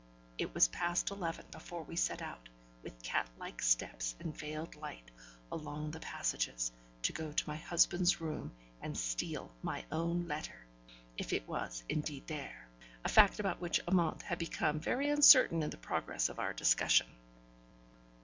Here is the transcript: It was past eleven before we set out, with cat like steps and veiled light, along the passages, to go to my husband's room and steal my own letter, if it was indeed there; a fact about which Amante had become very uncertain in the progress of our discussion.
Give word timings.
It 0.39 0.55
was 0.55 0.67
past 0.67 1.11
eleven 1.11 1.45
before 1.51 1.83
we 1.83 1.95
set 1.95 2.23
out, 2.23 2.49
with 2.81 3.03
cat 3.03 3.27
like 3.37 3.61
steps 3.61 4.15
and 4.19 4.35
veiled 4.35 4.73
light, 4.75 5.11
along 5.51 5.91
the 5.91 5.99
passages, 5.99 6.71
to 7.03 7.13
go 7.13 7.31
to 7.31 7.47
my 7.47 7.57
husband's 7.57 8.19
room 8.19 8.51
and 8.81 8.97
steal 8.97 9.51
my 9.61 9.85
own 9.91 10.27
letter, 10.27 10.65
if 11.19 11.33
it 11.33 11.47
was 11.47 11.83
indeed 11.87 12.25
there; 12.25 12.67
a 13.05 13.09
fact 13.09 13.39
about 13.39 13.61
which 13.61 13.79
Amante 13.87 14.25
had 14.25 14.39
become 14.39 14.79
very 14.79 15.07
uncertain 15.07 15.61
in 15.61 15.69
the 15.69 15.77
progress 15.77 16.29
of 16.29 16.39
our 16.39 16.51
discussion. 16.53 17.05